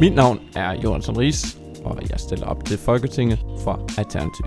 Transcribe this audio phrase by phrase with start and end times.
[0.00, 4.46] Mit navn er Jonathan Ries, og jeg stiller op til Folketinget for Alternativ.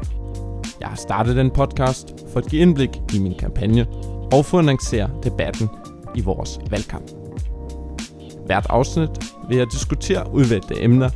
[0.79, 3.88] Jeg har startet den podcast for at give indblik i min kampagne
[4.33, 5.70] og for at annoncere debatten
[6.15, 7.12] i vores valgkamp.
[8.46, 9.10] Hvert afsnit
[9.47, 11.10] vil jeg diskutere udvalgte emner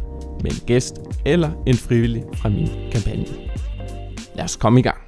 [0.43, 3.25] med en gæst eller en frivillig fra min kampagne.
[4.35, 5.02] Lad os komme i gang.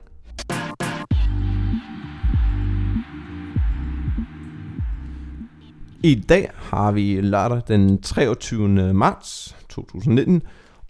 [6.06, 8.94] I dag har vi lørdag den 23.
[8.94, 10.42] marts 2019,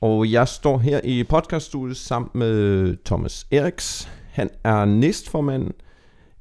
[0.01, 4.09] og jeg står her i podcaststudiet sammen med Thomas Eriks.
[4.31, 5.71] Han er næstformand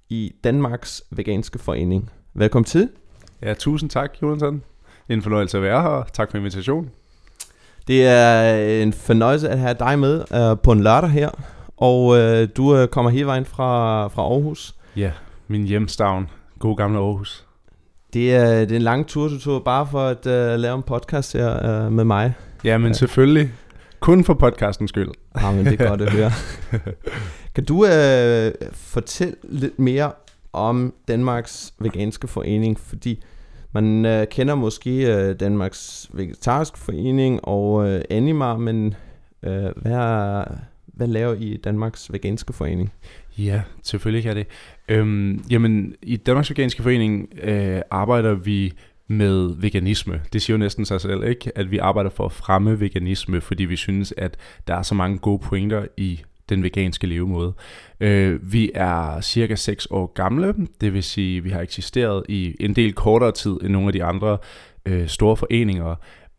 [0.08, 2.10] i Danmarks Veganske Forening.
[2.32, 2.88] Velkommen til.
[3.42, 4.62] Ja, tusind tak, Jonathan.
[5.08, 6.04] Er en fornøjelse at være her.
[6.12, 6.90] Tak for invitationen.
[7.86, 11.30] Det er en fornøjelse at have dig med uh, på en lørdag her,
[11.76, 12.16] og uh,
[12.56, 14.74] du uh, kommer hele vejen fra, fra Aarhus.
[14.96, 15.12] Ja,
[15.48, 16.30] min hjemstavn.
[16.58, 17.46] God gamle Aarhus.
[18.14, 20.82] Det er, det er en lang tur, du tog bare for at uh, lave en
[20.82, 22.34] podcast her uh, med mig.
[22.64, 22.92] Ja, men ja.
[22.92, 23.52] selvfølgelig.
[24.00, 25.08] Kun for podcastens skyld.
[25.40, 26.30] Ja, men det er godt at høre.
[27.54, 30.12] kan du uh, fortælle lidt mere
[30.52, 32.80] om Danmarks Veganske Forening?
[32.80, 33.22] Fordi
[33.72, 34.90] man uh, kender måske
[35.30, 38.94] uh, Danmarks Vegetariske Forening og uh, Anima, men
[39.42, 40.44] uh, hvad,
[40.86, 42.92] hvad laver I Danmarks Veganske Forening?
[43.38, 44.46] Ja, selvfølgelig kan det.
[44.88, 48.72] Øhm, jamen, i Danmarks Veganske Forening øh, arbejder vi
[49.06, 50.20] med veganisme.
[50.32, 51.58] Det siger jo næsten sig selv, ikke?
[51.58, 55.18] At vi arbejder for at fremme veganisme, fordi vi synes, at der er så mange
[55.18, 57.52] gode pointer i den veganske levemåde.
[58.00, 62.56] Øh, vi er cirka 6 år gamle, det vil sige, at vi har eksisteret i
[62.60, 64.38] en del kortere tid end nogle af de andre
[64.86, 65.94] øh, store foreninger,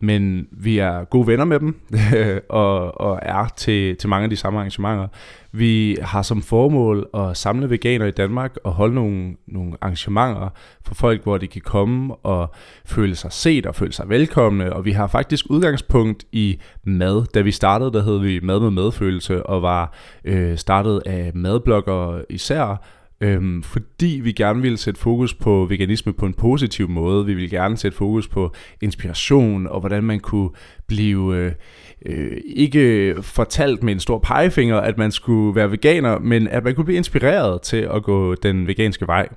[0.06, 1.80] men vi er gode venner med dem,
[2.50, 5.08] og, og er til, til mange af de samme arrangementer.
[5.52, 10.50] Vi har som formål at samle veganer i Danmark og holde nogle, nogle arrangementer
[10.86, 12.54] for folk, hvor de kan komme og
[12.86, 14.74] føle sig set og føle sig velkomne.
[14.74, 17.26] Og vi har faktisk udgangspunkt i mad.
[17.34, 19.94] Da vi startede, der hed vi Mad med medfølelse og var
[20.26, 22.86] øh, startet af madbloggere især,
[23.26, 27.26] Øhm, fordi vi gerne ville sætte fokus på veganisme på en positiv måde.
[27.26, 30.50] Vi ville gerne sætte fokus på inspiration og hvordan man kunne
[30.88, 31.52] blive øh,
[32.06, 36.76] øh, ikke fortalt med en stor pegefinger, at man skulle være veganer, men at man
[36.76, 39.28] kunne blive inspireret til at gå den veganske vej.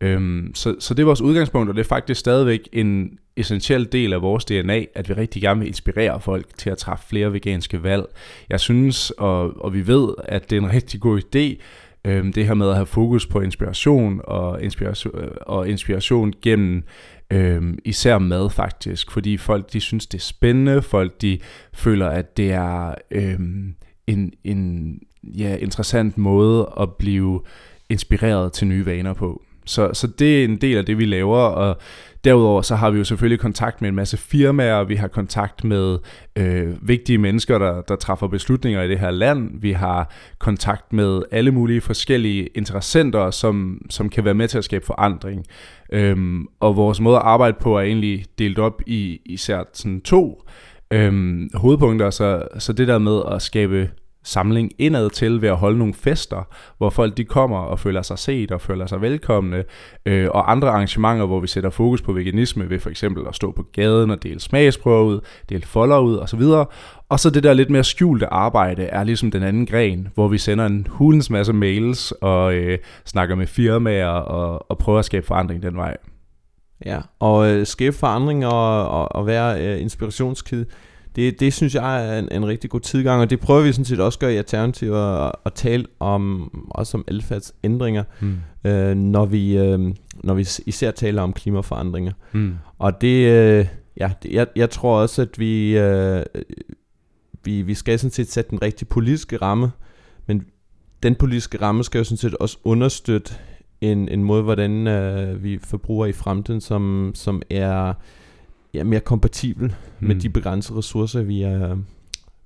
[0.00, 4.12] Øhm, så, så det er vores udgangspunkt, og det er faktisk stadigvæk en essentiel del
[4.12, 7.82] af vores DNA, at vi rigtig gerne vil inspirere folk til at træffe flere veganske
[7.82, 8.04] valg.
[8.50, 11.62] Jeg synes, og, og vi ved, at det er en rigtig god idé,
[12.06, 16.82] øhm, det her med at have fokus på inspiration og inspiration, øh, og inspiration gennem
[17.30, 21.38] øhm, især mad faktisk, fordi folk de synes det er spændende, folk de
[21.72, 23.74] føler at det er øhm,
[24.06, 27.40] en, en ja, interessant måde at blive
[27.88, 29.42] inspireret til nye vaner på.
[29.66, 31.78] Så, så det er en del af det, vi laver, og
[32.24, 35.98] derudover så har vi jo selvfølgelig kontakt med en masse firmaer, vi har kontakt med
[36.36, 41.22] øh, vigtige mennesker, der, der træffer beslutninger i det her land, vi har kontakt med
[41.30, 45.44] alle mulige forskellige interessenter, som, som kan være med til at skabe forandring.
[45.92, 50.42] Øhm, og vores måde at arbejde på er egentlig delt op i især sådan to
[50.90, 53.90] øhm, hovedpunkter, så, så det der med at skabe
[54.26, 56.48] samling indad til ved at holde nogle fester,
[56.78, 59.64] hvor folk de kommer og føler sig set og føler sig velkomne,
[60.06, 63.52] øh, og andre arrangementer, hvor vi sætter fokus på veganisme ved for eksempel at stå
[63.52, 66.42] på gaden og dele smagsprøver ud, dele folder ud osv.
[67.08, 70.38] Og så det der lidt mere skjulte arbejde er ligesom den anden gren, hvor vi
[70.38, 75.26] sender en hulens masse mails og øh, snakker med firmaer og, og prøver at skabe
[75.26, 75.96] forandring den vej.
[76.86, 80.64] Ja, og øh, skabe forandring og, og, og være øh, inspirationskid,
[81.16, 83.84] det, det synes jeg er en, en rigtig god tidgang, og det prøver vi sådan
[83.84, 88.36] set også at gøre i Alternativ at, at tale om, også om adfærdsændringer, mm.
[88.64, 89.94] øh, når, vi, øh,
[90.24, 92.12] når vi især taler om klimaforandringer.
[92.32, 92.54] Mm.
[92.78, 93.66] Og det, øh,
[93.96, 96.22] ja, det, jeg, jeg tror også, at vi, øh,
[97.44, 99.70] vi, vi skal sådan set sætte den rigtige politiske ramme,
[100.26, 100.44] men
[101.02, 103.34] den politiske ramme skal jo sådan set også understøtte
[103.80, 107.94] en, en måde, hvordan øh, vi forbruger i fremtiden, som, som er
[108.76, 110.06] ja, mere kompatibel mm.
[110.06, 111.76] med de begrænsede ressourcer, vi, er,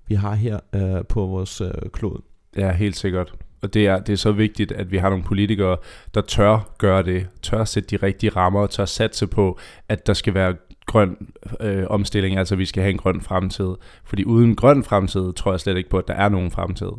[0.08, 2.20] vi har her uh, på vores uh, klod.
[2.56, 3.34] Ja, helt sikkert.
[3.62, 5.76] Og det er, det er så vigtigt, at vi har nogle politikere,
[6.14, 10.34] der tør gøre det, tør sætte de rigtige rammer, tør satse på, at der skal
[10.34, 10.54] være
[10.86, 11.16] grøn
[11.60, 13.74] øh, omstilling, altså vi skal have en grøn fremtid.
[14.04, 16.90] Fordi uden grøn fremtid, tror jeg slet ikke på, at der er nogen fremtid.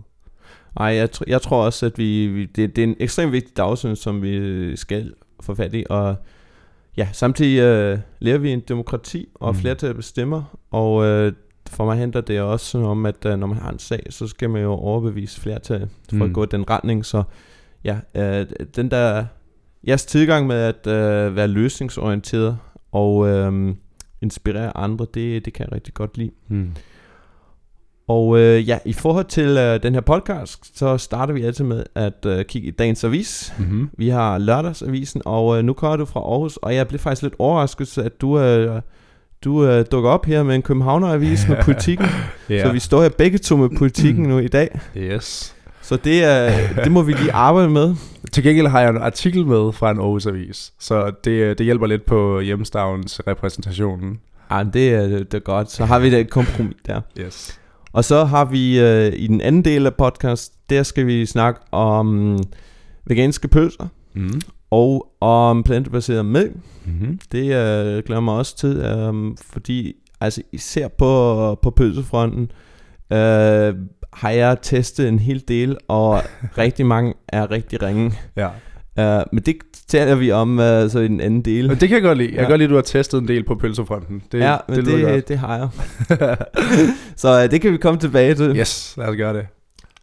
[0.80, 3.58] Nej, jeg, tr- jeg tror også, at vi, vi det, det er en ekstremt vigtig
[3.58, 6.16] dagsorden, som vi skal få fat i, og
[6.98, 9.60] ja, samtidig øh, lærer vi en demokrati, og mm.
[9.60, 11.34] flertal bestemmer, og øh,
[11.70, 14.50] for mig handler det også om, at øh, når man har en sag, så skal
[14.50, 16.22] man jo overbevise flertal for mm.
[16.22, 17.24] at gå i den retning, så
[17.84, 18.46] ja, øh,
[18.76, 19.26] den der,
[19.88, 22.58] jeres tilgang med at øh, være løsningsorienteret,
[22.92, 23.76] og øh,
[24.22, 26.32] inspirere andre, det, det kan jeg rigtig godt lide.
[26.48, 26.72] Mm.
[28.12, 31.84] Og øh, ja, i forhold til øh, den her podcast, så starter vi altid med
[31.96, 33.54] at øh, kigge i dagens avis.
[33.58, 33.90] Mm-hmm.
[33.98, 37.34] Vi har lørdagsavisen, og øh, nu kommer du fra Aarhus, og jeg blev faktisk lidt
[37.40, 38.82] overrasket, at du, øh,
[39.44, 42.08] du øh, dukker op her med en Københavner-avis med politikken.
[42.50, 42.66] Ja.
[42.66, 44.80] Så vi står her begge to med politikken nu i dag.
[44.98, 45.56] Yes.
[45.82, 47.96] Så det, er, det må vi lige arbejde med.
[48.32, 51.88] Til gengæld har jeg en artikel med fra en Aarhus Avis, så det, det hjælper
[51.88, 54.20] lidt på hjemstavns repræsentationen.
[54.50, 55.72] Men det er, det er godt.
[55.72, 57.02] Så har vi da et kompromis der.
[57.20, 57.61] Yes.
[57.94, 61.60] Og så har vi øh, i den anden del af podcast, der skal vi snakke
[61.72, 62.38] om
[63.06, 64.42] veganske pølser Mm.
[64.72, 66.56] og om plantebaseret mælk.
[66.86, 67.20] Mm-hmm.
[67.32, 69.14] Det øh, glæder mig også til, øh,
[69.52, 72.52] fordi altså især på, på pølsefronten
[73.12, 73.76] øh,
[74.14, 76.22] har jeg testet en hel del, og
[76.58, 78.14] rigtig mange er rigtig ringe.
[78.36, 78.50] Ja.
[79.00, 79.04] Uh,
[79.34, 79.56] men det
[79.88, 81.68] taler vi om uh, så i den anden del.
[81.68, 82.30] Men det kan jeg godt lide.
[82.30, 82.50] Jeg kan Ja.
[82.50, 84.24] godt lide, at du har testet en del på pølsefronten.
[84.32, 85.70] Det, ja, men det, det, lyder det, det har jeg.
[87.16, 88.58] så uh, det kan vi komme tilbage til.
[88.58, 89.48] Yes, lad os gøre det.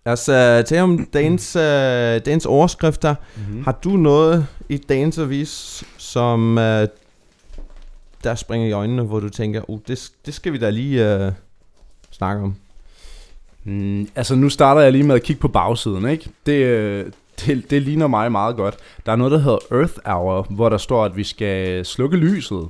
[0.06, 3.14] Lad os uh, tale om dagens, uh, dagens overskrifter.
[3.36, 3.64] Mm-hmm.
[3.64, 6.62] Har du noget i dagens avis, som uh,
[8.24, 11.32] der springer i øjnene, hvor du tænker, uh, det, det skal vi da lige uh,
[12.10, 12.54] snakke om?
[13.64, 16.30] Mm, altså nu starter jeg lige med at kigge på bagsiden, ikke?
[16.46, 17.06] Det, øh,
[17.46, 18.76] det, det ligner mig meget godt.
[19.06, 22.68] Der er noget, der hedder Earth Hour, hvor der står, at vi skal slukke lyset.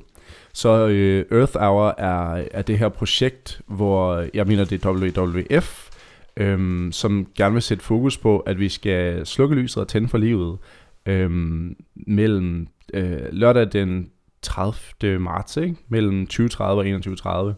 [0.52, 5.88] Så øh, Earth Hour er, er det her projekt, hvor jeg mener, det er WWF,
[6.36, 10.18] øhm, som gerne vil sætte fokus på, at vi skal slukke lyset og tænde for
[10.18, 10.58] livet
[11.06, 14.10] øhm, mellem øh, lørdag den
[14.42, 15.18] 30.
[15.18, 15.76] marts, ikke?
[15.88, 17.54] mellem 2030 og 2130.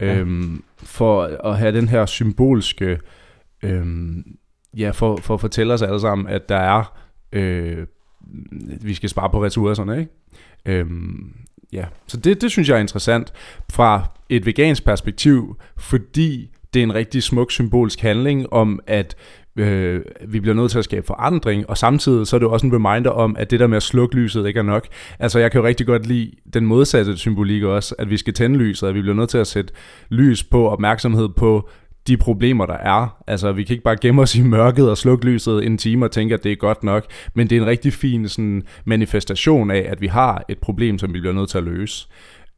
[0.00, 0.18] Ja.
[0.18, 2.98] Øhm, for at have den her symbolske,
[3.62, 4.36] øhm,
[4.76, 6.96] ja, for, for at fortælle os alle sammen, at der er,
[7.32, 7.86] øh,
[8.80, 10.10] vi skal spare på ressourcerne, ikke?
[10.66, 11.32] Øhm,
[11.72, 13.32] ja, så det, det synes jeg er interessant
[13.70, 19.16] fra et vegansk perspektiv, fordi det er en rigtig smuk symbolsk handling om, at
[19.56, 22.72] øh, vi bliver nødt til at skabe forandring, og samtidig så er det også en
[22.72, 24.86] reminder om, at det der med at slukke lyset ikke er nok.
[25.18, 28.58] Altså jeg kan jo rigtig godt lide den modsatte symbolik også, at vi skal tænde
[28.58, 29.72] lyset, at vi bliver nødt til at sætte
[30.08, 31.68] lys på, opmærksomhed på
[32.06, 33.22] de problemer, der er.
[33.26, 36.10] Altså vi kan ikke bare gemme os i mørket og slukke lyset en time og
[36.10, 37.04] tænke, at det er godt nok,
[37.34, 41.14] men det er en rigtig fin sådan, manifestation af, at vi har et problem, som
[41.14, 42.08] vi bliver nødt til at løse.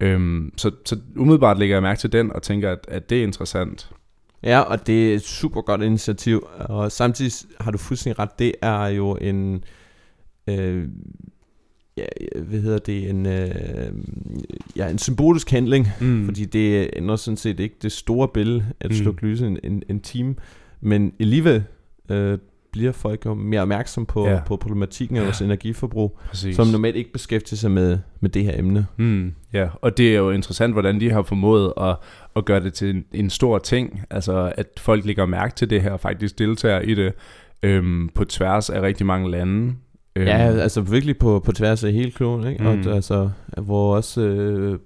[0.00, 3.22] Øhm, så, så umiddelbart lægger jeg mærke til den og tænker, at, at det er
[3.22, 3.90] interessant.
[4.42, 8.52] Ja, og det er et super godt initiativ, og samtidig har du fuldstændig ret, det
[8.62, 9.64] er jo en,
[10.48, 10.88] øh,
[11.98, 13.50] ja, hvad hedder det, en, øh,
[14.76, 16.24] ja, en symbolisk handling, Mm.
[16.24, 18.96] fordi det ændrer sådan set ikke det store billede at Mm.
[18.96, 20.34] slukke lyset en, en, en time,
[20.80, 21.64] men alligevel
[22.10, 22.38] øh,
[22.72, 24.32] bliver folk jo mere opmærksom på, Ja.
[24.34, 24.40] ja.
[24.46, 26.56] på problematikken af vores energiforbrug, Præcis.
[26.56, 28.86] som normalt ikke beskæftiger sig med, med det her emne.
[28.96, 31.96] Mm, ja, og det er jo interessant, hvordan de har formået at,
[32.36, 34.00] at gøre det til en, en stor ting.
[34.10, 37.12] Altså, at folk lægger mærke til det her og faktisk deltager i det
[37.62, 39.74] øhm, på tværs af rigtig mange lande.
[40.18, 42.62] Øhm, Ja, altså virkelig på, på tværs af hele kloden, ikke?
[42.62, 42.66] Mm.
[42.88, 43.30] Og altså,
[43.62, 44.78] hvor også øh,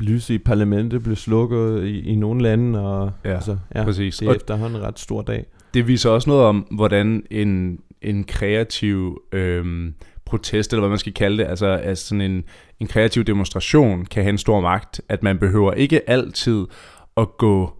[0.00, 4.16] lyset i parlamentet blev slukket i, i nogle lande, og Ja, altså, ja, præcis.
[4.16, 5.44] det er efterhånden en ret stor dag.
[5.74, 9.94] det viser også noget om, hvordan en, en kreativ øhm,
[10.24, 12.44] protest, eller hvad man skal kalde det, altså, altså sådan en,
[12.80, 16.64] en kreativ demonstration kan have en stor magt, at man behøver ikke altid
[17.16, 17.72] at gå,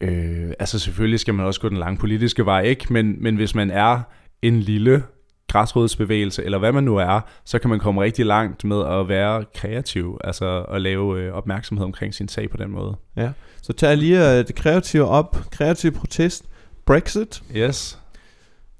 [0.00, 2.92] øh, altså selvfølgelig skal man også gå den lange politiske vej, ikke?
[2.92, 4.00] Men, men hvis man er
[4.42, 5.02] en lille
[5.50, 9.44] græsrodsbevægelse, eller hvad man nu er, så kan man komme rigtig langt med at være
[9.54, 12.96] kreativ, altså at lave øh, opmærksomhed omkring sin sag på den måde.
[13.62, 15.36] Så tager jeg lige øh, det kreative op.
[15.50, 16.44] Kreativ protest.
[16.86, 17.42] Brexit.
[17.56, 17.98] Yes.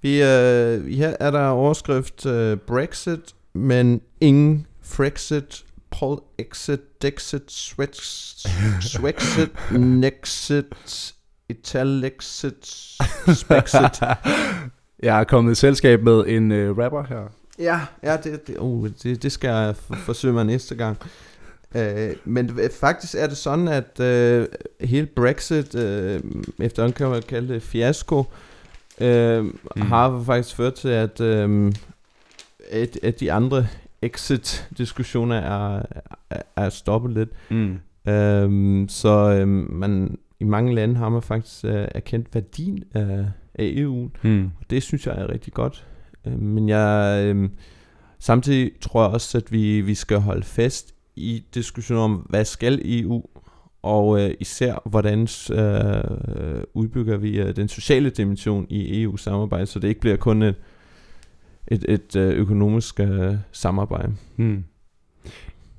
[0.02, 7.96] Vi, øh, her er der overskrift øh, Brexit, men ingen Frexit, Pol Exit, Dexit, Swix,
[8.80, 9.50] Swexit,
[10.00, 11.14] Nexit,
[11.48, 12.66] Italexit,
[13.34, 14.00] Spexit.
[15.02, 17.32] Jeg er kommet i selskab med en øh, rapper her.
[17.58, 20.96] Ja, ja det, det, uh, det, det skal jeg for, forsøge mig næste gang.
[21.74, 21.80] Uh,
[22.24, 24.46] men øh, faktisk er det sådan, at uh,
[24.88, 26.20] hele Brexit, uh,
[26.58, 28.18] efterhånden kan man kalde det fiasko,
[29.00, 29.52] uh, mm.
[29.76, 31.72] har faktisk ført til, at, um,
[32.70, 33.66] at, at de andre
[34.02, 35.82] exit-diskussioner er,
[36.30, 37.30] er, er stoppet lidt.
[37.50, 37.78] Mm.
[38.12, 43.26] Um, så um, man, i mange lande har man faktisk uh, erkendt værdien af,
[43.60, 44.10] af EU.
[44.22, 44.44] Mm.
[44.44, 45.86] Og det synes jeg er rigtig godt.
[46.26, 47.48] Øh, Men jeg øh,
[48.18, 52.80] samtidig tror jeg også, at vi, vi skal holde fast i diskussionen om, hvad skal
[52.84, 53.22] EU,
[53.82, 55.20] og øh, især hvordan
[55.52, 60.54] øh, udbygger vi øh, den sociale dimension i EU-samarbejdet, så det ikke bliver kun et,
[61.68, 64.14] et, et øh, økonomisk øh, samarbejde.
[64.36, 64.64] Hmm.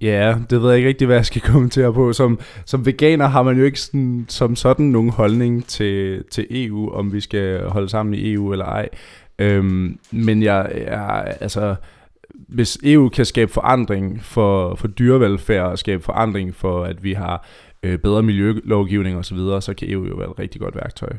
[0.01, 2.13] Ja, det ved jeg ikke rigtig, hvad jeg skal kommentere på.
[2.13, 6.89] Som, som veganer har man jo ikke sådan, som sådan nogen holdning til, til EU,
[6.89, 8.89] om vi skal holde sammen i EU eller ej.
[9.39, 11.75] Øhm, men jeg, jeg, altså,
[12.47, 17.47] hvis EU kan skabe forandring for, for dyrevelfærd og skabe forandring for, at vi har
[17.83, 21.09] øh, bedre miljølovgivning osv., så, videre, så kan EU jo være et rigtig godt værktøj.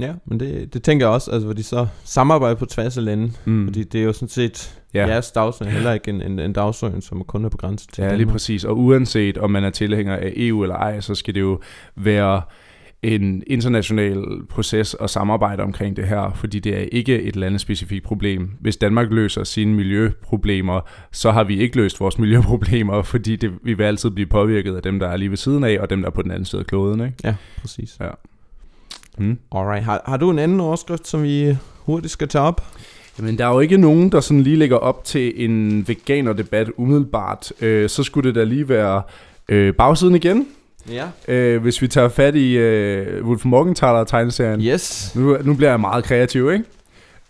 [0.00, 3.04] Ja, men det, det tænker jeg også, altså hvor de så samarbejder på tværs af
[3.04, 3.66] lande, mm.
[3.66, 5.06] fordi det er jo sådan set ja.
[5.06, 8.18] jeres dagsorden, heller ikke en, en, en dagsorden, som kun er begrænset til Ja, Danmark.
[8.18, 11.40] lige præcis, og uanset om man er tilhænger af EU eller ej, så skal det
[11.40, 11.60] jo
[11.96, 12.42] være
[13.02, 18.50] en international proces og samarbejde omkring det her, fordi det er ikke et landespecifikt problem.
[18.60, 20.80] Hvis Danmark løser sine miljøproblemer,
[21.12, 24.82] så har vi ikke løst vores miljøproblemer, fordi det, vi vil altid blive påvirket af
[24.82, 26.60] dem, der er lige ved siden af, og dem, der er på den anden side
[26.60, 27.00] af kloden.
[27.00, 27.14] Ikke?
[27.24, 27.96] Ja, præcis.
[28.00, 28.08] Ja.
[29.18, 29.38] Hmm.
[29.52, 29.84] Alright.
[29.84, 32.66] Har, har du en anden overskrift, som vi hurtigt skal tage op?
[33.18, 37.52] Jamen, der er jo ikke nogen, der sådan lige lægger op til en veganer-debat umiddelbart.
[37.60, 39.02] Øh, så skulle det da lige være
[39.48, 40.46] øh, bagsiden igen.
[40.90, 41.04] Ja.
[41.28, 44.60] Øh, hvis vi tager fat i øh, Wolf Morgenthaler tegneserien.
[44.60, 45.12] Yes.
[45.16, 46.64] Nu, nu bliver jeg meget kreativ, ikke?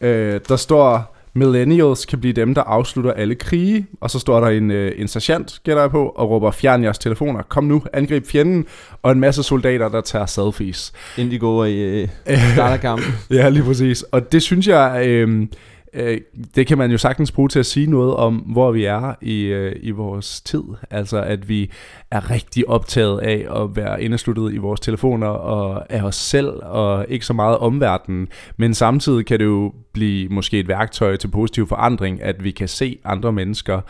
[0.00, 3.86] Øh, der står, millennials kan blive dem, der afslutter alle krige.
[4.00, 6.98] Og så står der en, øh, en sergeant, gætter jeg på, og råber, fjern jeres
[6.98, 7.42] telefoner.
[7.42, 8.66] Kom nu, angrib fjenden.
[9.02, 10.92] Og en masse soldater, der tager selfies.
[11.16, 12.08] Inden de går i øh,
[12.54, 13.12] starterkampen.
[13.30, 14.02] ja, lige præcis.
[14.02, 15.02] Og det synes jeg...
[15.06, 15.46] Øh,
[15.94, 16.20] øh,
[16.54, 19.42] det kan man jo sagtens bruge til at sige noget om, hvor vi er i,
[19.42, 20.62] øh, i vores tid.
[20.90, 21.70] Altså at vi
[22.10, 27.06] er rigtig optaget af at være indesluttet i vores telefoner og af os selv og
[27.08, 28.28] ikke så meget omverdenen.
[28.56, 32.68] Men samtidig kan det jo blive måske et værktøj til positiv forandring, at vi kan
[32.68, 33.80] se andre mennesker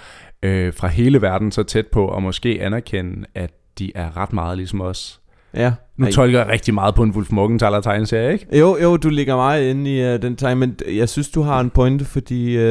[0.43, 4.57] øh, fra hele verden så tæt på og måske anerkende, at de er ret meget
[4.57, 5.21] ligesom os.
[5.55, 5.73] Ja.
[5.97, 6.13] Nu Ej.
[6.13, 8.59] tolker jeg rigtig meget på en Wolf Morgenthaler tegneserie, ikke?
[8.59, 11.61] Jo, jo, du ligger meget inde i uh, den tegn, men jeg synes, du har
[11.61, 12.63] en pointe, fordi uh,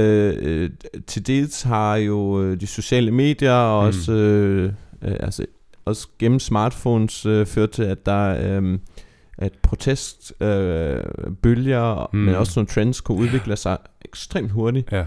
[1.08, 3.88] til dels har jo uh, de sociale medier og mm.
[3.88, 4.64] også, uh,
[5.10, 5.46] uh, altså,
[5.86, 8.80] også gennem smartphones uh, ført til, at der um,
[9.38, 12.20] at protestbølger, uh, mm.
[12.20, 14.92] men også nogle trends kunne udvikle sig ekstremt hurtigt.
[14.92, 15.06] Ja.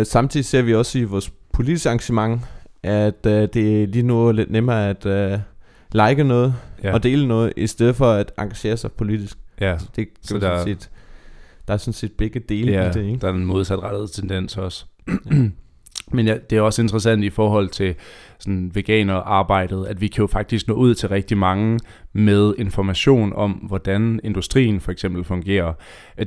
[0.00, 2.40] Uh, samtidig ser vi også i vores politiske arrangement,
[2.82, 5.06] at uh, det er lige nu lidt nemmere at...
[5.06, 5.40] Uh,
[5.94, 6.94] like noget ja.
[6.94, 9.38] og dele noget, i stedet for at engagere sig politisk.
[9.60, 9.78] Ja.
[9.78, 10.90] Så det, så der, sådan set,
[11.68, 13.18] der er sådan set begge dele ja, i det, ikke?
[13.20, 14.84] der er en modsatrettet tendens også.
[16.12, 17.94] Men ja, det er også interessant i forhold til
[18.38, 21.78] sådan veganerarbejdet, at vi kan jo faktisk nå ud til rigtig mange
[22.12, 25.72] med information om, hvordan industrien for eksempel fungerer.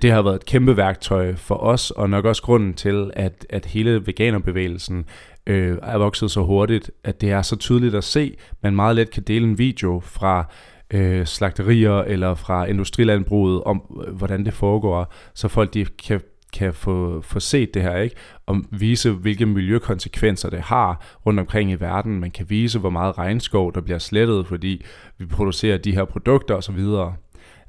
[0.02, 3.66] Det har været et kæmpe værktøj for os, og nok også grunden til, at, at
[3.66, 5.06] hele veganerbevægelsen
[5.48, 9.12] øh, er vokset så hurtigt, at det er så tydeligt at se, man meget let
[9.12, 10.52] kan dele en video fra
[10.94, 16.22] øh, slagterier eller fra industrilandbruget om, øh, hvordan det foregår, så folk de kan
[16.54, 18.16] kan få, få set det her, ikke?
[18.46, 22.20] Og vise, hvilke miljøkonsekvenser det har rundt omkring i verden.
[22.20, 24.86] Man kan vise, hvor meget regnskov, der bliver slettet, fordi
[25.18, 26.80] vi producerer de her produkter osv.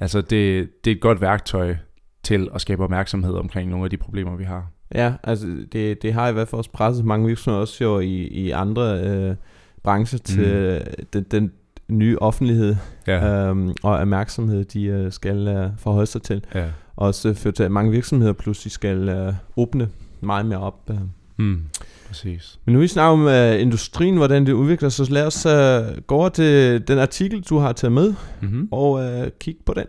[0.00, 1.76] Altså, det, det er et godt værktøj
[2.23, 4.74] til at skabe opmærksomhed omkring nogle af de problemer, vi har.
[4.95, 8.15] Ja, altså det, det har i hvert fald også presset mange virksomheder også jo i,
[8.15, 9.35] i andre øh,
[9.83, 11.05] brancher til mm.
[11.13, 11.53] den, den
[11.89, 13.49] nye offentlighed ja.
[13.49, 16.45] øhm, og opmærksomhed, de øh, skal øh, forholde sig til.
[16.55, 16.67] Ja.
[16.97, 19.89] Også fører til, at mange virksomheder pludselig skal øh, åbne
[20.21, 20.91] meget mere op.
[20.91, 20.97] Øh.
[21.37, 21.61] Mm.
[22.09, 22.59] Præcis.
[22.65, 26.03] Men nu vi snakker om uh, industrien, hvordan det udvikler sig, så lad os uh,
[26.07, 28.69] gå over til den artikel, du har taget med, mm-hmm.
[28.71, 29.87] og uh, kigge på den.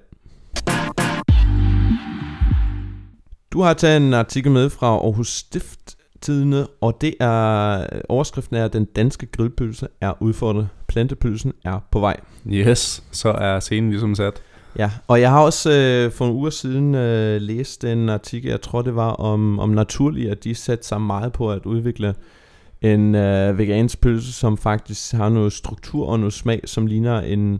[3.56, 8.66] Du har taget en artikel med fra Aarhus Stift Tidene, og det er overskriften er,
[8.66, 10.68] at den danske grillpølse er udfordret.
[10.88, 12.18] Plantepølsen er på vej.
[12.52, 14.42] Yes, så er scenen ligesom sat.
[14.78, 18.62] Ja, og jeg har også øh, for nogle uger siden øh, læst en artikel, jeg
[18.62, 22.16] tror det var om, om naturligt, at de satte sig meget på at udvikle
[22.82, 27.60] en øh, vegansk pølse, som faktisk har noget struktur og noget smag, som ligner en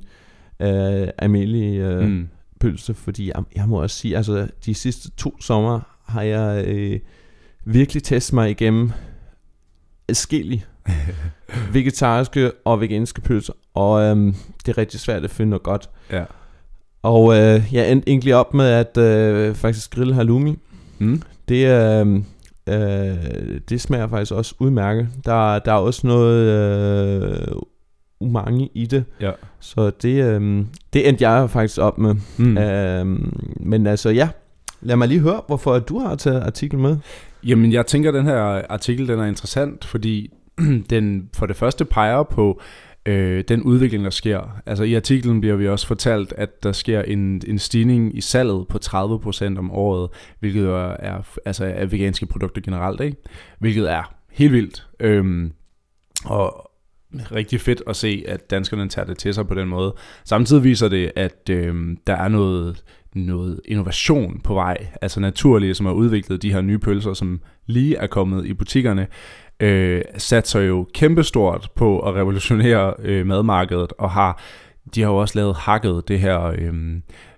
[0.60, 2.28] øh, almindelig øh, mm
[2.66, 7.00] pølse, fordi jeg, jeg må også sige, altså de sidste to sommer har jeg øh,
[7.66, 8.92] virkelig testet mig igennem
[10.10, 10.66] adskillige
[11.74, 14.34] vegetariske og veganske pølser, og øh,
[14.66, 15.90] det er rigtig svært at finde noget godt.
[16.12, 16.24] Ja.
[17.04, 20.60] Og øh, jeg endte egentlig op med at øh, faktisk grille halloumi.
[21.00, 21.22] Mm.
[21.50, 22.16] Det, øh,
[22.70, 25.10] øh, det smager faktisk også udmærket.
[25.26, 27.48] Der, der er også noget øh,
[28.26, 29.04] umami i det.
[29.22, 29.32] Ja.
[29.60, 32.16] Så det, øhm, det endte jeg faktisk op med.
[32.38, 32.58] Mm.
[32.58, 34.30] Øhm, men altså ja,
[34.82, 36.98] lad mig lige høre, hvorfor du har taget artikel med.
[37.44, 40.34] Jamen jeg tænker, at den her artikel den er interessant, fordi
[40.90, 42.62] den for det første peger på
[43.06, 44.62] øh, den udvikling, der sker.
[44.66, 48.68] Altså i artiklen bliver vi også fortalt, at der sker en, en stigning i salget
[48.68, 53.18] på 30% om året, hvilket er, altså er veganske produkter generelt, ikke?
[53.60, 54.88] hvilket er helt vildt.
[55.00, 55.52] Øhm,
[56.26, 56.72] og
[57.32, 59.96] rigtig fedt at se, at danskerne tager det til sig på den måde.
[60.26, 62.84] Samtidig viser det, at øh, der er noget,
[63.16, 67.96] noget innovation på vej, altså naturlige, som har udviklet de her nye pølser, som lige
[67.96, 69.08] er kommet i butikkerne,
[69.60, 74.42] øh, satser jo kæmpestort på at revolutionere øh, madmarkedet, og har
[74.96, 76.74] de har jo også lavet hakket det her øh,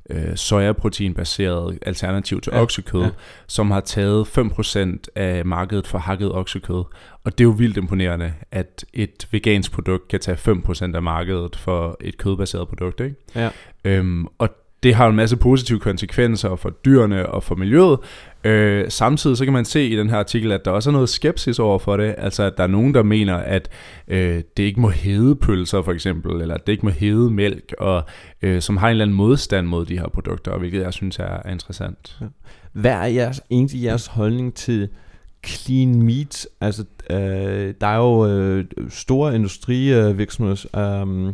[0.09, 3.09] øh, sojaproteinbaseret alternativ til ja, oksekød, ja.
[3.47, 6.83] som har taget 5% af markedet for hakket oksekød.
[7.23, 11.55] Og det er jo vildt imponerende, at et vegansk produkt kan tage 5% af markedet
[11.55, 12.99] for et kødbaseret produkt.
[12.99, 13.15] Ikke?
[13.35, 13.49] Ja.
[13.85, 14.49] Øhm, og
[14.87, 17.99] det har en masse positive konsekvenser for dyrene og for miljøet.
[18.43, 21.09] Øh, samtidig så kan man se i den her artikel, at der også er noget
[21.09, 22.15] skepsis over for det.
[22.17, 23.69] Altså at der er nogen, der mener, at
[24.07, 27.73] øh, det ikke må hede pølser for eksempel, eller at det ikke må hede mælk,
[27.79, 28.03] og
[28.41, 31.41] øh, som har en eller anden modstand mod de her produkter, hvilket jeg synes er,
[31.45, 32.17] er interessant.
[32.21, 32.25] Ja.
[32.73, 34.89] Hvad er jeres, egentlig jeres holdning til
[35.45, 36.47] clean meat?
[36.61, 41.33] Altså, øh, der er jo øh, store industrivirksomheder, øh,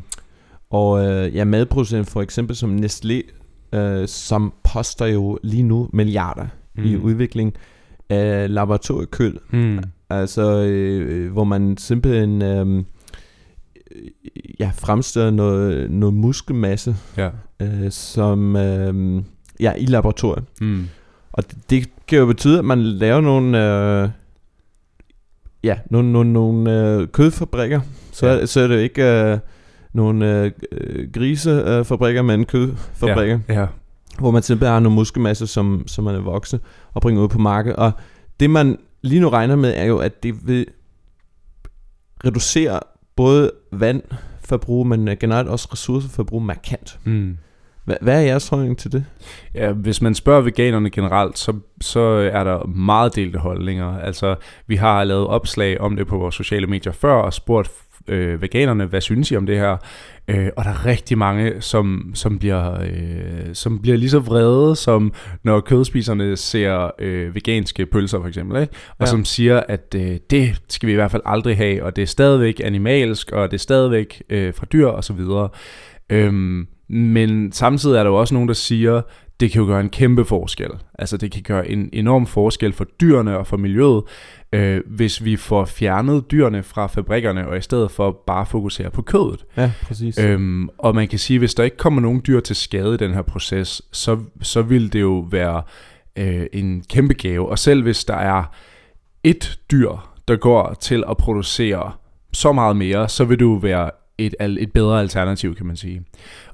[0.69, 3.42] og øh, ja, madproducenter for eksempel som Nestlé,
[3.73, 6.83] øh, som poster jo lige nu milliarder mm.
[6.83, 7.53] i udvikling
[8.09, 9.39] af laboratoriekøl.
[9.51, 9.79] Mm.
[10.09, 12.83] Altså, øh, hvor man simpelthen øh,
[14.59, 17.29] ja, fremstiller noget, noget muskelmasse, ja.
[17.59, 19.23] øh, som øh,
[19.59, 20.43] ja, i laboratoriet.
[20.61, 20.87] Mm.
[21.31, 23.65] Og det, det kan jo betyde, at man laver nogle,
[24.03, 24.09] øh,
[25.63, 27.81] ja, nogle, nogle, nogle øh, kødfabrikker.
[28.11, 28.45] Så, ja.
[28.45, 29.03] så er det jo ikke...
[29.03, 29.37] Øh,
[29.93, 33.39] nogle øh, grisefabrikker, men kødfabrikker.
[33.49, 33.65] Ja, ja.
[34.19, 36.59] Hvor man simpelthen har nogle muskelmasse, som, som man er vokse
[36.93, 37.77] og bringer ud på markedet.
[37.77, 37.91] Og
[38.39, 40.65] det man lige nu regner med, er jo, at det vil
[42.25, 42.79] reducere
[43.15, 46.99] både vandforbrug, men generelt også ressourceforbrug markant.
[47.03, 47.37] Mm.
[47.85, 49.05] Hvad, hvad er jeres holdning til det?
[49.55, 51.99] Ja, hvis man spørger veganerne generelt, så, så
[52.33, 53.97] er der meget delte holdninger.
[53.99, 54.35] Altså,
[54.67, 57.71] vi har lavet opslag om det på vores sociale medier før, og spurgt
[58.07, 59.77] øh, veganerne, hvad synes I om det her?
[60.27, 64.75] Øh, og der er rigtig mange, som, som, bliver, øh, som bliver lige så vrede,
[64.75, 65.13] som
[65.43, 68.73] når kødspiserne ser øh, veganske pølser for eksempel, ikke?
[68.89, 69.05] og ja.
[69.05, 72.05] som siger, at øh, det skal vi i hvert fald aldrig have, og det er
[72.05, 75.19] stadigvæk animalsk, og det er stadigvæk øh, fra dyr osv.,
[76.09, 79.01] Øhm, men samtidig er der jo også nogen, der siger,
[79.39, 80.69] det kan jo gøre en kæmpe forskel.
[80.99, 84.03] Altså det kan gøre en enorm forskel for dyrene og for miljøet,
[84.53, 89.01] øh, hvis vi får fjernet dyrene fra fabrikkerne, og i stedet for bare fokusere på
[89.01, 89.45] kødet.
[89.57, 90.19] Ja, præcis.
[90.19, 93.13] Øhm, og man kan sige, hvis der ikke kommer nogen dyr til skade i den
[93.13, 95.61] her proces, så, så vil det jo være
[96.15, 97.49] øh, en kæmpe gave.
[97.49, 98.43] Og selv hvis der er
[99.23, 99.89] et dyr,
[100.27, 101.91] der går til at producere
[102.33, 106.01] så meget mere, så vil det jo være et, et bedre alternativ, kan man sige.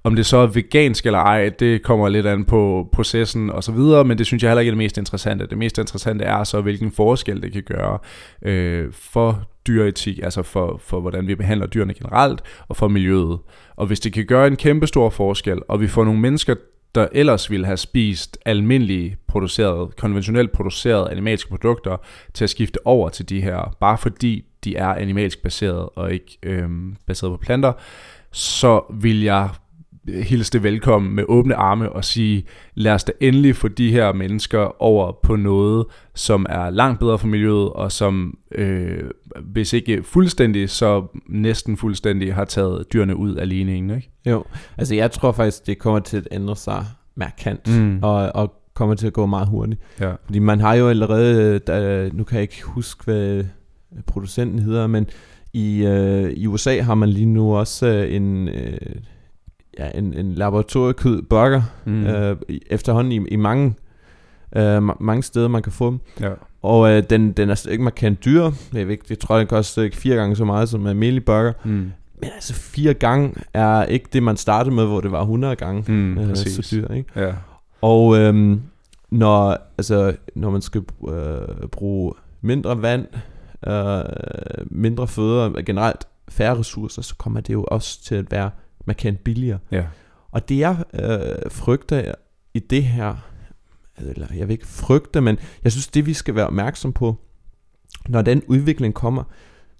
[0.03, 3.71] Om det så er vegansk eller ej, det kommer lidt an på processen og så
[3.71, 5.47] videre, men det synes jeg heller ikke er det mest interessante.
[5.47, 7.99] Det mest interessante er så, hvilken forskel det kan gøre
[8.41, 13.39] øh, for dyreetik, altså for, for hvordan vi behandler dyrene generelt, og for miljøet.
[13.75, 16.55] Og hvis det kan gøre en kæmpe stor forskel, og vi får nogle mennesker,
[16.95, 21.97] der ellers ville have spist almindelige produceret, konventionelt producerede animalske produkter,
[22.33, 26.37] til at skifte over til de her, bare fordi de er animalsk baseret og ikke
[26.43, 27.73] øhm, baseret på planter,
[28.31, 29.49] så vil jeg
[30.07, 32.43] hilse det velkommen med åbne arme og sige,
[32.75, 37.19] lad os da endelig få de her mennesker over på noget, som er langt bedre
[37.19, 39.03] for miljøet, og som, øh,
[39.41, 43.97] hvis ikke fuldstændig, så næsten fuldstændig har taget dyrene ud af ligningen.
[43.97, 44.11] Ikke?
[44.25, 44.43] Jo,
[44.77, 47.99] altså jeg tror faktisk, det kommer til at ændre sig markant, mm.
[48.01, 49.81] og, og kommer til at gå meget hurtigt.
[49.99, 50.13] Ja.
[50.25, 53.43] Fordi man har jo allerede, der, nu kan jeg ikke huske, hvad
[54.05, 55.07] producenten hedder, men
[55.53, 58.77] i, øh, i USA har man lige nu også øh, en, øh,
[59.79, 62.05] ja, en, en laboratoriekød burger mm.
[62.05, 62.37] øh,
[62.69, 63.73] efterhånden i, i mange,
[64.55, 65.99] øh, mange steder, man kan få dem.
[66.21, 66.29] Ja.
[66.61, 68.43] Og øh, den, den er ikke markant dyr.
[68.73, 71.25] Jeg, ved ikke, jeg tror, den koster ikke fire gange så meget som en almindelig
[71.25, 71.53] burger.
[71.63, 71.91] Mm.
[72.21, 75.91] Men altså fire gange er ikke det, man startede med, hvor det var 100 gange
[75.91, 76.93] mm, øh, så dyr.
[76.93, 77.21] Ikke?
[77.21, 77.33] Ja.
[77.81, 78.61] Og øhm,
[79.11, 83.05] når, altså, når man skal øh, bruge mindre vand,
[83.67, 84.03] øh,
[84.65, 88.51] mindre fødder, generelt færre ressourcer, så kommer det jo også til at være
[88.85, 89.59] markant billigere.
[89.71, 89.85] Ja.
[90.31, 92.11] Og det jeg øh, frygter
[92.53, 93.15] i det her,
[93.97, 97.15] eller jeg vil ikke frygte, men jeg synes det vi skal være opmærksom på,
[98.07, 99.23] når den udvikling kommer,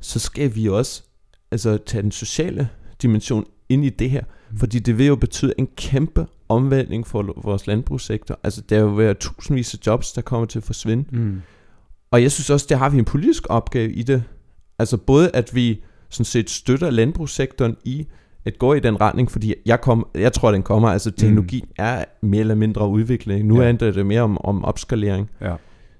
[0.02, 1.04] så skal vi også
[1.52, 2.70] altså, tage den sociale
[3.02, 4.58] dimension ind i det her, mm.
[4.58, 8.40] fordi det vil jo betyde en kæmpe omvæltning for vores landbrugssektor.
[8.44, 11.18] Altså der vil være tusindvis af jobs, der kommer til at forsvinde.
[11.18, 11.42] Mm.
[12.12, 14.24] Og jeg synes også, der har vi en politisk opgave i det.
[14.80, 18.08] Altså både at vi sådan set støtter landbrugssektoren i
[18.46, 20.90] at gå i den retning, fordi jeg, kom, jeg tror, den kommer.
[20.90, 21.74] Altså teknologi mm.
[21.78, 23.46] er mere eller mindre udvikling.
[23.46, 23.66] Nu ja.
[23.66, 25.30] handler det mere om, om opskalering.
[25.42, 25.56] Ja.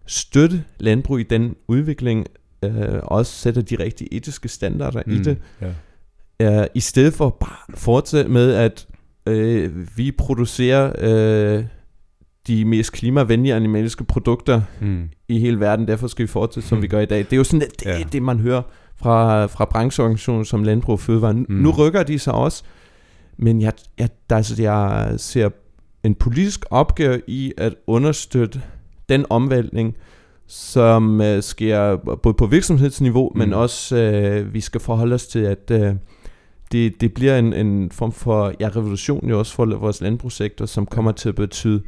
[0.06, 2.26] Støtte landbrug i den udvikling,
[2.64, 5.14] øh, også sætter de rigtige etiske standarder mm.
[5.14, 5.38] i det.
[6.40, 6.62] Ja.
[6.62, 8.88] uh, i stedet for bare fortsætte med, at
[9.30, 11.66] uh, vi producerer uh,
[12.48, 15.10] de mest klimavenlige animaliske produkter Mm.
[15.28, 16.82] i hele verden, derfor skal vi fortsætte, som Mm.
[16.82, 17.20] vi gør i dag.
[17.20, 18.04] Det er jo sådan, det, Ja.
[18.12, 18.62] det man hører
[18.96, 21.34] fra, fra brancheorganisationer som Landbrug og Fødevare.
[21.34, 21.46] Mm.
[21.50, 22.64] Nu rykker de sig også,
[23.38, 25.50] men jeg, jeg, der, altså, jeg ser
[26.04, 28.62] en politisk opgave i at understøtte
[29.10, 29.96] den omvæltning,
[30.48, 33.40] som øh, sker både på virksomhedsniveau, mm.
[33.40, 33.56] men Mm.
[33.56, 35.94] også øh, vi skal forholde os til, at øh,
[36.72, 40.86] det, det bliver en, en form for ja, revolution jo også for vores landbrugssektor, som
[40.86, 41.82] kommer til at betyde,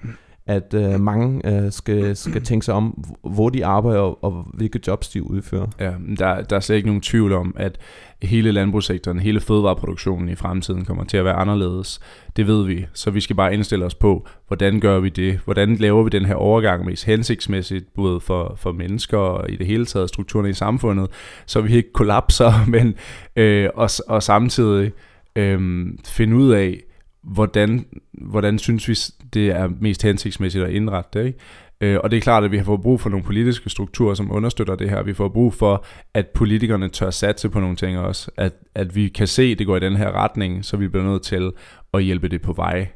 [0.46, 4.80] at øh, mange øh, skal, skal tænke sig om, hvor de arbejder og, og hvilke
[4.88, 5.68] jobs de udfører.
[5.80, 7.78] Ja, der, der er slet ikke nogen tvivl om, at
[8.22, 12.00] hele landbrugssektoren, hele fødevareproduktionen i fremtiden kommer til at være anderledes.
[12.36, 15.40] Det ved vi, så vi skal bare indstille os på, hvordan gør vi det?
[15.46, 19.68] Hvordan laver vi den her overgang mest hensigtsmæssigt, både for, for mennesker og i det
[19.68, 21.08] hele taget strukturerne i samfundet,
[21.46, 22.96] så vi ikke kollapser, men
[23.36, 24.92] øh, og, og samtidig
[25.36, 26.84] øh, finde ud af,
[27.24, 28.96] hvordan, hvordan synes vi,
[29.34, 31.26] det er mest hensigtsmæssigt at indrette det.
[31.26, 31.40] Ikke?
[31.82, 34.32] Øh, og det er klart, at vi har fået brug for nogle politiske strukturer, som
[34.32, 35.04] understøtter det her.
[35.04, 38.32] Vi får brug for, at politikerne tør satse på nogle ting også.
[38.38, 41.06] At, at vi kan se, at det går i den her retning, så vi bliver
[41.06, 41.52] nødt til
[41.94, 42.88] at hjælpe det på vej.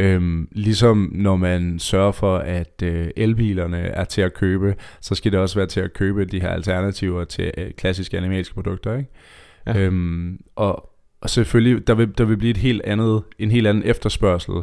[0.00, 5.32] Øhm, ligesom når man sørger for, at øh, elbilerne er til at købe, så skal
[5.32, 8.96] det også være til at købe de her alternativer til øh, klassiske animalske produkter.
[8.96, 9.10] Ikke?
[9.66, 9.78] Ja.
[9.78, 13.84] Øhm, og, og selvfølgelig, der vil, der vil blive et helt andet, en helt anden
[13.86, 14.54] efterspørgsel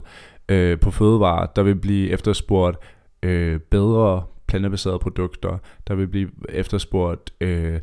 [0.49, 1.45] øh, på fødevarer.
[1.45, 2.77] Der vil blive efterspurgt
[3.23, 5.58] øh, bedre plantebaserede produkter.
[5.88, 7.79] Der vil blive efterspurgt øh,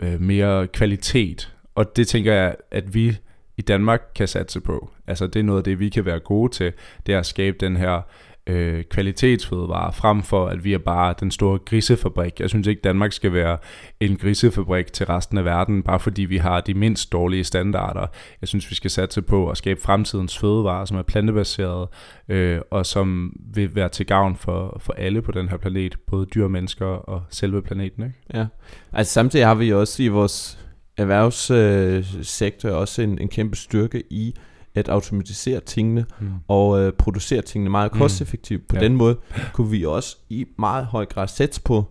[0.00, 1.54] øh, mere kvalitet.
[1.74, 3.16] Og det tænker jeg, at vi
[3.56, 4.90] i Danmark kan satse på.
[5.06, 6.72] Altså det er noget af det, vi kan være gode til.
[7.06, 8.02] Det er at skabe den her
[8.46, 12.40] øh, kvalitetsfødevarer, frem for at vi er bare den store grisefabrik.
[12.40, 13.58] Jeg synes ikke, Danmark skal være
[14.00, 18.06] en grisefabrik til resten af verden, bare fordi vi har de mindst dårlige standarder.
[18.40, 21.90] Jeg synes, vi skal satse på at skabe fremtidens fødevarer, som er plantebaserede,
[22.28, 26.26] øh, og som vil være til gavn for, for alle på den her planet, både
[26.26, 28.02] dyr, mennesker og selve planeten.
[28.02, 28.16] Ikke?
[28.34, 28.46] Ja,
[28.92, 30.58] altså samtidig har vi også i vores
[30.96, 34.34] erhvervssektor øh, også en, en kæmpe styrke i
[34.74, 36.28] at automatisere tingene Mm.
[36.48, 37.98] og øh, producere tingene meget Mm.
[37.98, 38.66] kosteffektivt.
[38.68, 38.82] På Ja.
[38.84, 39.16] den måde
[39.52, 41.84] kunne vi også i meget høj grad sætte på,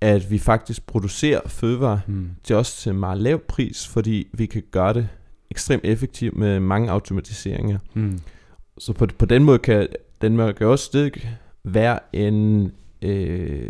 [0.00, 2.30] at vi faktisk producerer fødevarer Mm.
[2.44, 5.08] til også til en meget lav pris, fordi vi kan gøre det
[5.50, 7.78] ekstremt effektivt med mange automatiseringer.
[7.94, 8.20] Mm.
[8.78, 9.88] Så på, på den måde kan
[10.22, 11.12] Danmark også stadig
[11.64, 13.68] være en øh,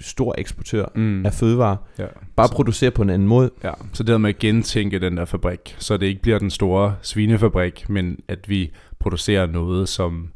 [0.00, 1.26] stor eksportør Mm.
[1.26, 2.06] af fødevarer, Ja.
[2.36, 3.50] bare Så- producere på en anden måde.
[3.64, 6.94] Ja, så det med at gentænke den der fabrik, så det ikke bliver den store
[7.02, 10.32] svinefabrik, men at vi producerer noget, som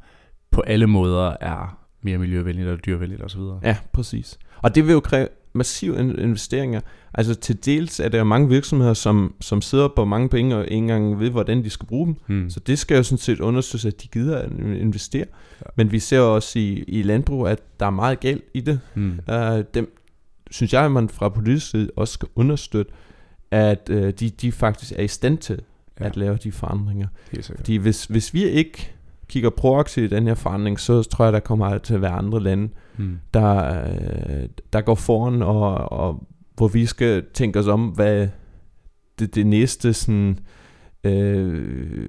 [0.50, 3.40] på alle måder er mere miljøvenligt og dyrvenligt osv.
[3.62, 4.38] Ja, præcis.
[4.62, 6.80] Og det vil jo kræve massive in- investeringer.
[7.14, 10.64] Altså til dels er der jo mange virksomheder, som, som sidder på mange penge og
[10.64, 12.16] ikke engang ved, hvordan de skal bruge dem.
[12.26, 12.50] Hmm.
[12.50, 15.24] Så det skal jo sådan set undersøges, at de gider at investere.
[15.60, 15.66] Ja.
[15.76, 18.80] Men vi ser også i, i landbrug, at der er meget galt i det.
[18.94, 19.18] Hmm.
[19.32, 19.98] Uh, dem
[20.50, 22.92] synes jeg, at man fra politisk side også skal understøtte,
[23.50, 25.60] at uh, de, de faktisk er i stand til
[26.00, 26.06] Ja.
[26.06, 27.06] at lave de forandringer.
[27.56, 28.92] Fordi hvis, hvis vi ikke
[29.28, 32.40] kigger proaktivt i den her forandring, så tror jeg, der kommer til at være andre
[32.42, 33.18] lande, Hmm.
[33.34, 38.28] der, øh, der går foran, og, og hvor vi skal tænke os om, hvad
[39.18, 40.38] det, det næste sådan,
[41.04, 42.08] øh,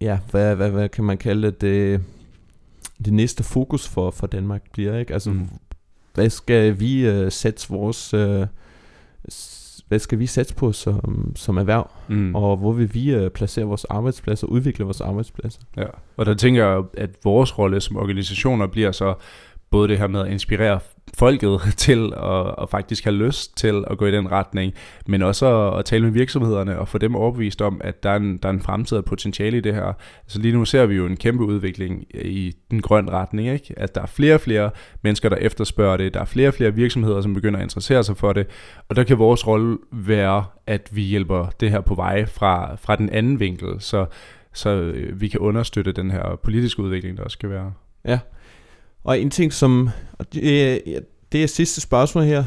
[0.00, 2.00] ja, hvad, hvad, hvad kan man kalde det, det,
[3.04, 5.12] det næste fokus for, for Danmark bliver, ikke?
[5.12, 5.36] Altså, Mm.
[5.36, 5.48] mm.
[6.14, 8.46] hvad skal vi øh, sætte vores, øh,
[9.88, 12.34] hvad skal vi sætte på som, som erhverv, Mm.
[12.34, 15.60] og hvor vil vi øh, placere vores arbejdspladser, udvikle vores arbejdspladser?
[15.76, 19.14] Ja, og der tænker jeg, at vores rolle som organisationer bliver så
[19.70, 20.80] både det her med at inspirere
[21.18, 24.74] folket til at, at faktisk have lyst til at gå i den retning,
[25.06, 28.16] men også at, at tale med virksomhederne og få dem overbevist om, at der er
[28.16, 29.92] en, der er en fremtid og potentiale i det her.
[30.24, 33.74] Altså lige nu ser vi jo en kæmpe udvikling i den grønne retning, ikke?
[33.76, 34.70] at der er flere og flere
[35.02, 38.16] mennesker, der efterspørger det, der er flere og flere virksomheder, som begynder at interessere sig
[38.16, 38.46] for det,
[38.88, 42.96] og der kan vores rolle være, at vi hjælper det her på vej fra, fra
[42.96, 44.06] den anden vinkel, så
[44.52, 47.72] så øh, vi kan understøtte den her politiske udvikling, der også skal være.
[48.04, 48.18] Ja.
[49.04, 50.62] Og en ting som, og det,
[50.96, 51.00] er-
[51.32, 52.44] det er sidste spørgsmål her,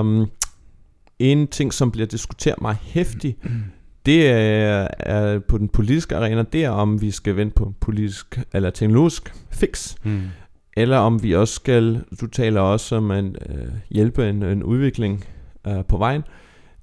[0.00, 0.30] um,
[1.18, 3.38] en ting som bliver diskuteret meget hæftigt,
[4.06, 8.40] det er, er på den politiske arena, det er om vi skal vente på politisk
[8.52, 10.20] eller teknologisk fix, Mm.
[10.76, 15.24] eller om vi også skal, du taler også om at øh, hjælpe en, en udvikling
[15.66, 16.22] øh, på vejen.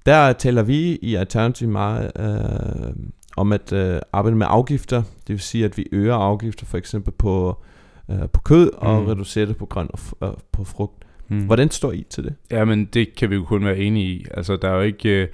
[0.06, 2.92] Der taler vi i Alternativ meget øh,
[3.36, 7.12] om at øh, arbejde med afgifter, det vil sige at vi øger afgifter for eksempel
[7.12, 7.62] på,
[8.10, 9.06] øh, på kød og Mm.
[9.06, 11.04] reducerer det på grøn og øh, på frugt.
[11.28, 11.46] Mm.
[11.46, 12.34] Hvordan står I til det?
[12.50, 14.26] Ja, men det kan vi jo kun være enige i.
[14.34, 15.22] Altså, der er jo ikke...
[15.22, 15.28] Øh,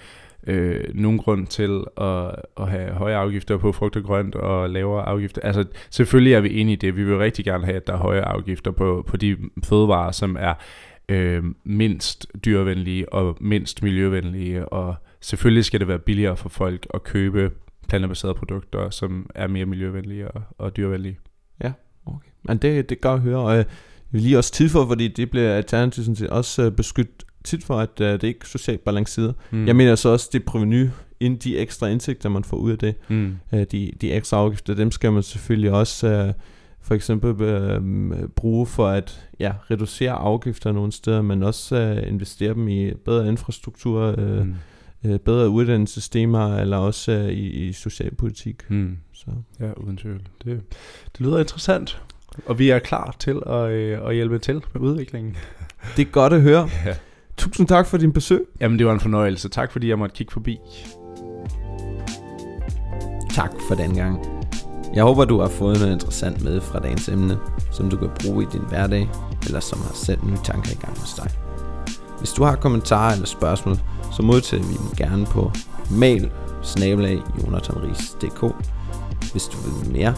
[0.46, 5.02] øh, nogen grund til at, at have høje afgifter på frugt og grønt og lavere
[5.06, 5.40] afgifter.
[5.42, 6.96] Altså selvfølgelig er vi enige i det.
[6.96, 10.36] Vi vil rigtig gerne have, at der er høje afgifter på, på de fødevarer, som
[10.40, 10.54] er
[11.08, 14.68] øh, mindst dyrvenlige og mindst miljøvenlige.
[14.68, 17.50] Og selvfølgelig skal det være billigere for folk at købe
[17.88, 21.18] plantebaserede produkter, som er mere miljøvenlige og, og dyrvenlige.
[21.62, 21.72] Ja.
[22.44, 23.64] Men det, det gør at høre, og
[24.10, 28.00] vil lige også tid for, fordi det bliver alternativet også øh, beskyttet tit for, at
[28.00, 29.34] uh, det er ikke socialt balanceret.
[29.50, 29.66] Mm.
[29.66, 30.88] Jeg mener så også, det proveny,
[31.20, 33.36] ind de ekstra indtægter, man får ud af det, mm.
[33.52, 36.32] uh, de, de ekstra afgifter, dem skal man selvfølgelig også uh,
[36.80, 42.54] for eksempel uh, bruge for at ja, reducere afgifter nogle steder, men også uh, investere
[42.54, 44.54] dem i bedre infrastruktur, uh, mm.
[45.04, 48.70] uh, bedre uddannelsessystemer, eller også uh, i, i socialpolitik.
[48.70, 48.96] Mm.
[49.12, 49.26] Så.
[49.60, 50.20] Ja, uden tvivl.
[50.44, 50.60] Det,
[51.18, 52.02] det lyder interessant.
[52.46, 55.36] Og vi er klar til at, øh, at hjælpe til med udviklingen.
[55.96, 56.68] Det er godt at høre.
[56.86, 56.94] Ja.
[57.36, 58.46] Tusind tak for din besøg.
[58.60, 59.48] Jamen, det var en fornøjelse.
[59.48, 60.58] Tak fordi jeg måtte kigge forbi.
[63.30, 64.26] Tak for den gang.
[64.94, 67.38] Jeg håber, du har fået noget interessant med fra dagens emne,
[67.72, 69.08] som du kan bruge i din hverdag,
[69.46, 71.30] eller som har sat nye tanker i gang hos dig.
[72.18, 73.76] Hvis du har kommentarer eller spørgsmål,
[74.12, 75.52] så modtager vi dem gerne på
[75.90, 76.30] mail
[76.62, 77.22] snabelag
[79.32, 80.14] Hvis du vil mere,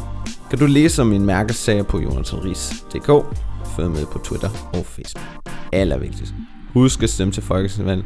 [0.51, 3.37] kan du læse om min mærkesager på jonathanris.dk.
[3.77, 5.25] Følg med på Twitter og Facebook.
[5.73, 6.35] Allervigtigst.
[6.73, 8.05] Husk at stemme til Folketingsvalg.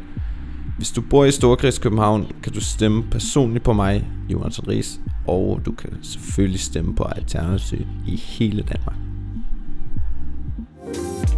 [0.77, 5.61] Hvis du bor i Storkreds København, kan du stemme personligt på mig, Jonathan Ries, og
[5.65, 8.95] du kan selvfølgelig stemme på Alternativ i hele Danmark.
[10.93, 11.30] thank you